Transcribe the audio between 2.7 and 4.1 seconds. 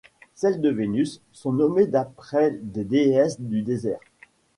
déesses du désert.